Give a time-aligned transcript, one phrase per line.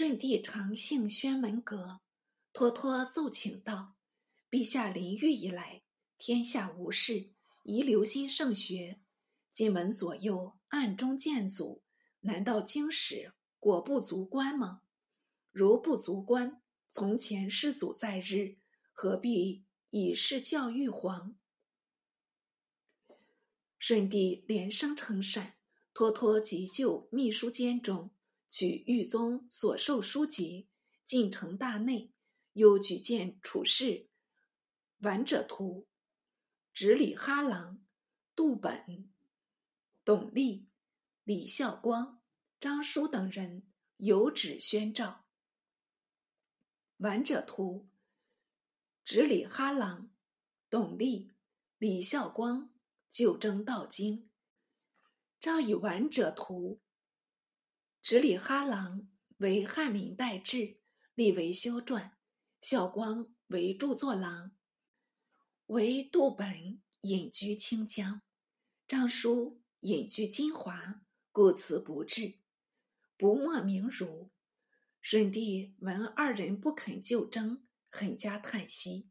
[0.00, 2.00] 顺帝常幸宣门阁，
[2.54, 3.96] 托托奏请道
[4.50, 5.82] ：“陛下临御以来，
[6.16, 7.34] 天下无事，
[7.64, 9.02] 宜留心圣学。
[9.52, 11.82] 今闻左右暗中见阻，
[12.20, 14.80] 难道经史果不足观吗？
[15.50, 18.56] 如不足观，从前世祖在日，
[18.92, 21.36] 何必以示教育皇？”
[23.78, 25.56] 顺帝连声称善，
[25.92, 28.10] 托托急就秘书监中。
[28.50, 30.66] 取狱宗所授书籍，
[31.04, 32.10] 进城大内，
[32.54, 34.08] 又举荐处士
[34.98, 35.86] 完者图，
[36.72, 37.80] 直礼哈郎、
[38.34, 39.08] 杜本、
[40.04, 40.66] 董立、
[41.22, 42.20] 李孝光、
[42.58, 43.62] 张叔等人
[43.98, 45.24] 有旨宣诏。
[46.96, 47.88] 完者图，
[49.04, 50.10] 直礼哈郎、
[50.68, 51.30] 董立、
[51.78, 52.74] 李孝光
[53.08, 54.28] 就征道经，
[55.40, 56.80] 诏以完者图。
[58.02, 60.78] 直里哈郎为翰林待制，
[61.14, 62.12] 立为修撰；
[62.60, 64.52] 孝光为著作郎，
[65.66, 68.22] 为杜本隐居清江，
[68.88, 72.38] 张叔隐居金华，故辞不至。
[73.16, 74.30] 不莫名儒。
[75.02, 79.10] 顺帝闻二人不肯就征，很加叹息。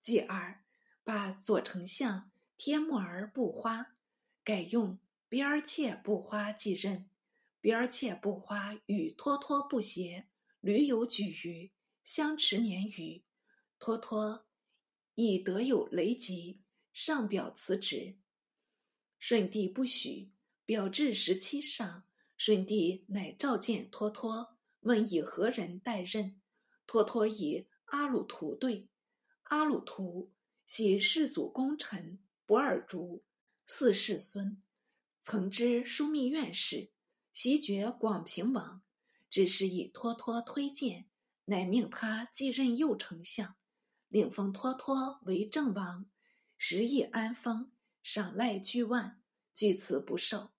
[0.00, 0.64] 继而
[1.02, 3.96] 把左丞相贴木儿不花，
[4.44, 7.08] 改用边儿妾不花继任。
[7.66, 10.28] 边妾不花与托托不协，
[10.60, 11.72] 屡有举于
[12.04, 13.24] 相持年余。
[13.80, 14.46] 托托
[15.16, 18.18] 亦得有雷疾，上表辞职。
[19.18, 20.30] 舜帝不许，
[20.64, 22.04] 表至十七上，
[22.38, 26.40] 舜帝乃召见托托，问以何人代任。
[26.86, 28.88] 托托以阿鲁图对。
[29.42, 30.32] 阿鲁图
[30.64, 33.24] 系世祖功臣博尔竹
[33.66, 34.62] 四世孙，
[35.20, 36.92] 曾知枢密院事。
[37.36, 38.82] 袭爵广平王，
[39.28, 41.10] 只是以托托推荐，
[41.44, 43.56] 乃命他继任右丞相，
[44.08, 46.08] 领封托托为正王，
[46.56, 47.72] 时亦安封，
[48.02, 49.22] 赏赖巨万，
[49.52, 50.52] 据此不受。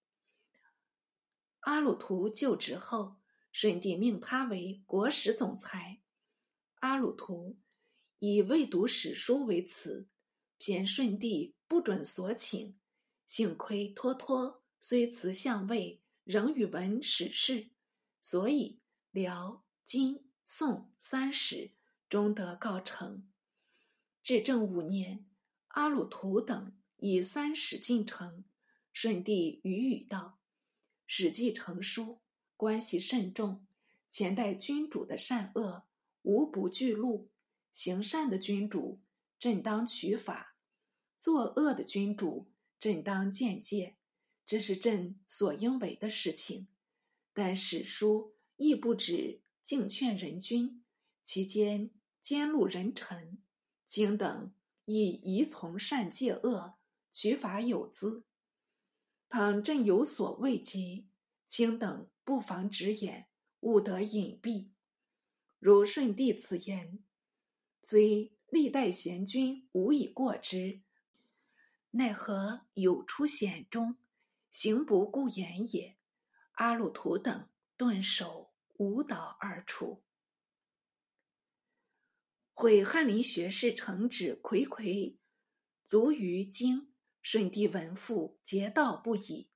[1.62, 3.16] 阿鲁图就职后，
[3.52, 6.04] 顺帝命他为国史总裁。
[6.82, 7.58] 阿鲁图
[8.20, 10.08] 以未读史书为辞，
[10.60, 12.78] 偏顺帝不准所请。
[13.26, 16.04] 幸亏托托虽辞相位。
[16.28, 17.70] 仍与闻史事，
[18.20, 21.72] 所以辽、金、宋三史
[22.10, 23.26] 终得告成。
[24.22, 25.26] 至正五年，
[25.70, 28.44] 阿鲁图等以三史进城，
[28.92, 30.42] 顺帝语语道
[31.08, 32.20] ：“史记成书，
[32.58, 33.66] 关系甚重。
[34.10, 35.88] 前代君主的善恶，
[36.24, 37.32] 无不具录。
[37.72, 39.00] 行善的君主，
[39.40, 40.58] 朕当取法；
[41.18, 42.52] 作恶的君主，
[42.82, 43.96] 朕当见戒。”
[44.48, 46.68] 这是朕所应为的事情，
[47.34, 50.82] 但史书亦不止敬劝人君，
[51.22, 51.92] 其间
[52.22, 53.40] 兼录人臣，
[53.86, 54.54] 经等
[54.86, 56.78] 亦宜从善戒恶，
[57.12, 58.24] 取法有资。
[59.28, 61.10] 倘朕有所未及，
[61.46, 63.28] 卿等不妨直言，
[63.60, 64.70] 勿得隐蔽。
[65.60, 67.04] 如舜帝此言，
[67.84, 70.80] 虽历代贤君无以过之，
[71.92, 73.98] 奈何有出险中？
[74.60, 76.00] 行不顾言也，
[76.54, 77.48] 阿鲁图等
[77.78, 80.04] 顿首舞蹈而出。
[82.56, 85.18] 毁翰林学士承旨睽睽
[85.86, 86.92] 卒于京，
[87.22, 89.52] 舜帝闻父结道不已。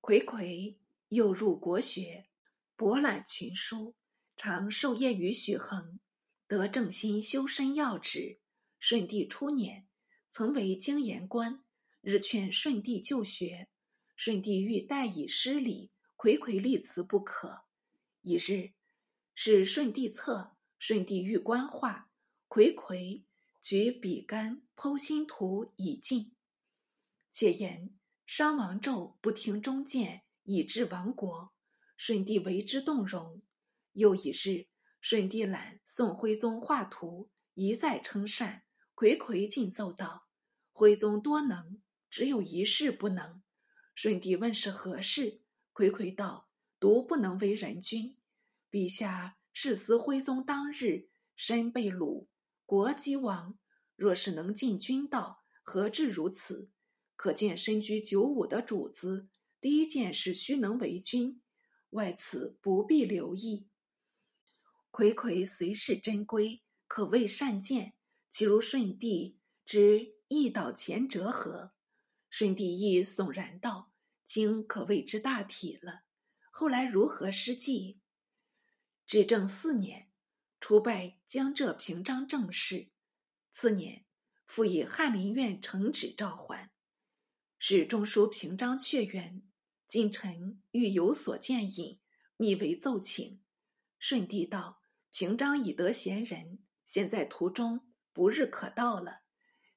[0.00, 0.78] 睽睽
[1.10, 2.28] 又入国学，
[2.74, 3.94] 博览群书，
[4.34, 6.00] 常授业于许衡，
[6.48, 8.40] 得正心修身要旨。
[8.80, 9.86] 舜帝初年，
[10.30, 11.64] 曾为京言官，
[12.00, 13.68] 日劝舜帝就学。
[14.16, 17.64] 舜帝欲代以失礼，睽睽立辞不可。
[18.22, 18.72] 一日，
[19.34, 22.10] 是舜帝策，舜帝欲观画，
[22.48, 23.24] 睽睽
[23.60, 26.32] 举笔杆剖心图以进。
[27.30, 27.94] 且言
[28.26, 31.52] 商王纣不听忠谏，以致亡国，
[31.96, 33.42] 舜帝为之动容。
[33.92, 34.66] 又一日，
[35.00, 38.64] 舜帝览宋徽宗画图，一再称善。
[38.94, 40.26] 睽睽进奏道
[40.72, 43.42] ：“徽宗多能，只有一事不能。”
[43.96, 45.40] 舜帝问是何事？
[45.72, 48.18] 睽睽道：“独不能为人君。
[48.70, 52.26] 陛下誓思徽宗当日身被掳，
[52.66, 53.58] 国即亡。
[53.96, 56.68] 若是能尽君道，何至如此？
[57.16, 59.28] 可见身居九五的主子，
[59.62, 61.40] 第一件事须能为君，
[61.90, 63.66] 外此不必留意。
[64.92, 67.94] 睽睽随事珍归，可谓善见。
[68.28, 71.72] 岂如舜帝之一导前折何？”
[72.38, 73.94] 顺帝亦悚然道
[74.26, 76.02] ：“经可谓之大体了，
[76.50, 78.02] 后来如何施计？”
[79.08, 80.10] 至正四年，
[80.60, 82.90] 出拜江浙平章政事。
[83.50, 84.04] 次年，
[84.44, 86.70] 复以翰林院承旨召还，
[87.58, 89.42] 使中书平章阙员。
[89.88, 92.00] 近臣欲有所见引，
[92.36, 93.40] 密为奏请。
[93.98, 97.80] 顺帝道：“平章已得贤人，现在途中，
[98.12, 99.22] 不日可到了。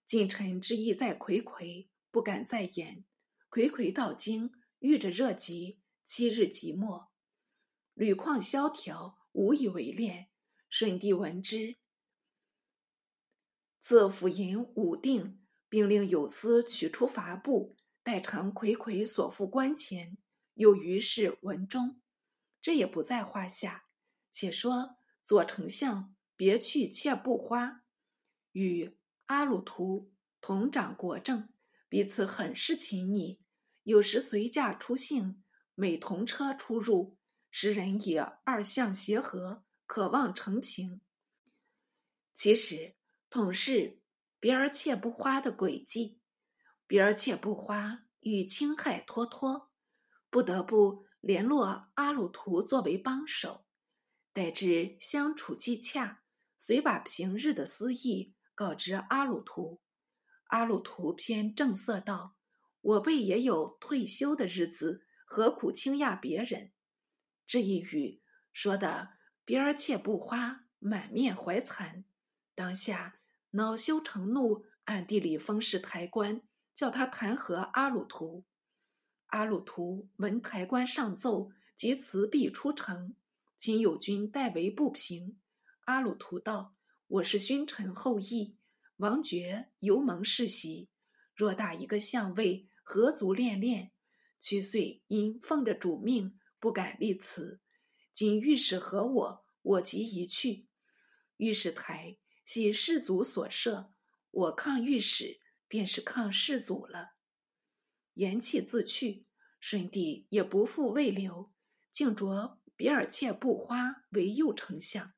[0.05, 3.05] 近臣之意在睽睽，不敢再言。
[3.49, 7.11] 睽睽到京，遇着热疾，七日即没。
[7.93, 10.29] 屡况萧条，无以为恋。
[10.69, 11.77] 顺帝闻之，
[13.79, 20.17] 自府尹武定，并令有司取出罚布。”待长睽睽所赴官前，
[20.53, 22.01] 又于是文中，
[22.59, 23.85] 这也不在话下。
[24.31, 27.83] 且说左丞相别去妾布花，
[28.53, 30.11] 与阿鲁图
[30.41, 31.49] 同掌国政，
[31.89, 33.41] 彼此很是亲昵。
[33.83, 35.43] 有时随驾出行，
[35.73, 37.17] 每同车出入，
[37.49, 41.01] 使人以二相协和，渴望成平。
[42.35, 42.95] 其实
[43.29, 43.99] 统是
[44.39, 46.19] 别而妾不花的诡计。
[46.85, 49.71] 别而妾不花与侵害托托，
[50.29, 53.65] 不得不联络阿鲁图作为帮手。
[54.31, 56.23] 待至相处既洽，
[56.57, 59.81] 遂把平日的私意告知阿鲁图。
[60.49, 62.35] 阿鲁图偏正色道
[62.81, 66.71] ：“我辈也有退休的日子，何苦轻压别人？”
[67.47, 68.21] 这一语
[68.53, 69.13] 说的
[69.43, 72.03] 别儿妾不花满面怀惭，
[72.53, 73.19] 当下
[73.51, 76.43] 恼羞成怒，暗地里封事抬官。
[76.75, 78.45] 叫他弹劾阿鲁图。
[79.25, 83.15] 阿鲁图闻台官上奏，即辞璧出城。
[83.57, 85.41] 秦友军代为不平。
[85.81, 86.73] 阿鲁图道
[87.07, 88.55] ：“我是勋臣后裔，
[88.99, 90.89] 王爵犹蒙世袭，
[91.35, 93.91] 偌大一个相位，何足恋恋？
[94.39, 97.61] 屈遂因奉着主命，不敢立辞。
[98.13, 100.67] 今御史和我，我即一去。
[101.37, 103.91] 御史台系世祖所设，
[104.31, 107.11] 我抗御史。”便是抗世祖了。
[108.15, 109.27] 言气自去，
[109.59, 111.53] 顺帝也不复未留，
[111.91, 115.13] 竟着比尔切布花为右丞相。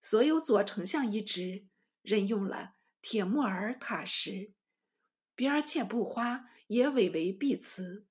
[0.00, 1.66] 所有左丞相一职，
[2.02, 4.52] 任用了铁木尔塔什。
[5.34, 8.06] 比尔切布花也委为弼辞，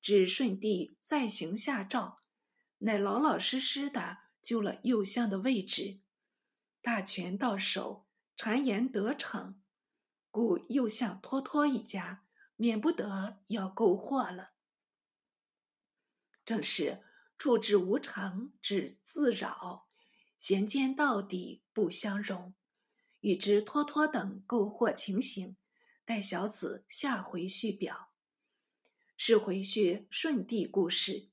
[0.00, 2.20] 指顺帝再行下诏，
[2.78, 6.00] 乃老老实实的就了右相的位置，
[6.80, 8.06] 大权到手，
[8.36, 9.60] 谗言得逞。
[10.30, 12.24] 故又向托托一家，
[12.56, 14.54] 免不得要购货了。
[16.44, 17.04] 正是
[17.38, 19.86] 处之无常，只自扰；
[20.38, 22.54] 贤奸到底不相容。
[23.24, 25.56] 与之托托等购货情形，
[26.04, 28.10] 待小子下回续表。
[29.16, 31.30] 是回叙舜帝故事。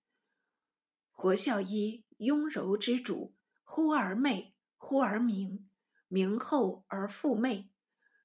[1.12, 3.36] 活孝一雍柔之主，
[3.66, 5.70] 忽而媚，忽而明，
[6.08, 7.70] 明后而复媚。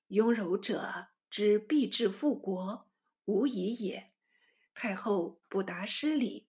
[0.09, 2.89] 雍柔者之必至复国，
[3.25, 4.13] 无疑也。
[4.75, 6.47] 太后不达失礼，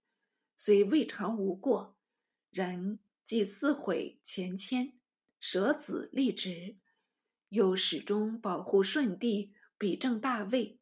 [0.55, 1.97] 虽未尝无过，
[2.51, 4.93] 然既自毁前迁，
[5.39, 6.77] 舍子立直，
[7.49, 10.79] 又始终保护舜帝，比正大位，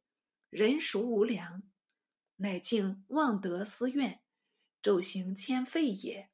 [0.49, 1.63] 人孰无良？
[2.37, 4.21] 乃竟妄得私怨，
[4.81, 6.29] 骤行迁废也。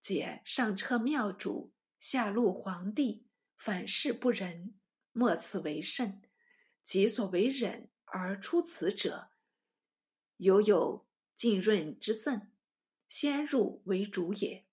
[0.00, 4.74] 解上车庙主，下路皇帝，反事不仁。
[5.12, 6.22] 莫此为甚，
[6.82, 9.28] 己所为忍而出此者，
[10.38, 11.06] 犹有
[11.36, 12.48] 浸润之赠，
[13.08, 14.66] 先入为主也。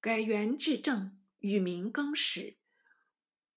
[0.00, 2.58] 改元治政，与民更始，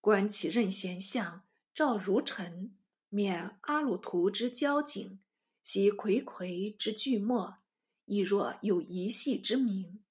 [0.06, 2.76] 观其任贤相，赵如臣，
[3.10, 5.20] 免阿鲁图之交警，
[5.64, 7.58] 悉睽睽之巨末，
[8.06, 10.04] 亦若有一系之名，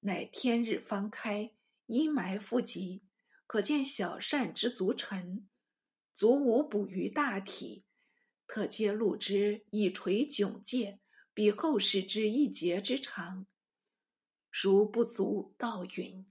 [0.00, 1.52] 乃天日方开，
[1.84, 3.02] 阴霾复集。
[3.46, 5.46] 可见小善之足臣，
[6.14, 7.84] 足无补于大体，
[8.46, 11.00] 特揭露之以垂窘戒，
[11.34, 13.46] 比后世之一节之长，
[14.50, 16.24] 孰不足道允？